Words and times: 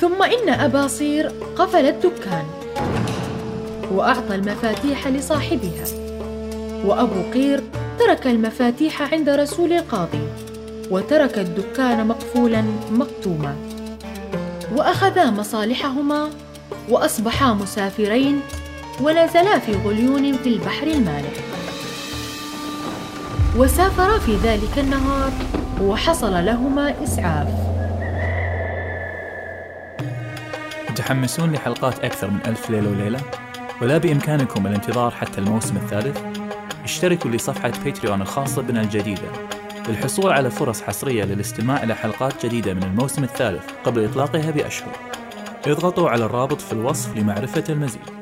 ثم 0.00 0.22
إن 0.22 0.48
أبا 0.48 0.86
صير 0.86 1.32
قفل 1.56 1.86
الدكان 1.86 2.44
وأعطى 3.92 4.34
المفاتيح 4.34 5.08
لصاحبها 5.08 5.84
وأبو 6.84 7.30
قير 7.34 7.62
ترك 7.98 8.26
المفاتيح 8.26 9.12
عند 9.12 9.28
رسول 9.28 9.72
القاضي 9.72 10.28
وترك 10.90 11.38
الدكان 11.38 12.06
مقفولا 12.06 12.64
مكتوما 12.92 13.56
وأخذا 14.76 15.30
مصالحهما 15.30 16.30
وأصبحا 16.88 17.54
مسافرين 17.54 18.40
ونزلا 19.02 19.58
في 19.58 19.72
غليون 19.72 20.32
في 20.32 20.48
البحر 20.48 20.86
المالح. 20.86 21.32
وسافرا 23.56 24.18
في 24.18 24.36
ذلك 24.36 24.78
النهار 24.78 25.32
وحصل 25.82 26.32
لهما 26.32 26.94
إسعاف. 27.04 27.77
متحمسون 30.98 31.52
لحلقات 31.52 32.04
أكثر 32.04 32.30
من 32.30 32.40
ألف 32.46 32.70
ليلة 32.70 32.90
وليلة؟ 32.90 33.20
ولا 33.82 33.98
بإمكانكم 33.98 34.66
الانتظار 34.66 35.10
حتى 35.10 35.40
الموسم 35.40 35.76
الثالث؟ 35.76 36.18
اشتركوا 36.84 37.30
لصفحة 37.30 37.72
باتريون 37.84 38.22
الخاصة 38.22 38.62
بنا 38.62 38.80
الجديدة 38.80 39.28
للحصول 39.88 40.32
على 40.32 40.50
فرص 40.50 40.82
حصرية 40.82 41.24
للاستماع 41.24 41.82
إلى 41.82 41.94
حلقات 41.94 42.46
جديدة 42.46 42.74
من 42.74 42.82
الموسم 42.82 43.24
الثالث 43.24 43.64
قبل 43.84 44.04
إطلاقها 44.04 44.50
بأشهر 44.50 44.96
اضغطوا 45.66 46.10
على 46.10 46.24
الرابط 46.24 46.60
في 46.60 46.72
الوصف 46.72 47.16
لمعرفة 47.16 47.64
المزيد 47.68 48.17